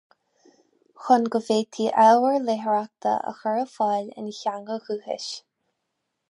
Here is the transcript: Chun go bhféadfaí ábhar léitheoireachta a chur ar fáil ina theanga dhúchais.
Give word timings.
Chun 1.01 1.27
go 1.35 1.41
bhféadfaí 1.47 1.85
ábhar 2.05 2.37
léitheoireachta 2.47 3.13
a 3.33 3.35
chur 3.43 3.53
ar 3.61 3.71
fáil 3.75 4.11
ina 4.23 4.35
theanga 4.39 4.81
dhúchais. 4.89 5.29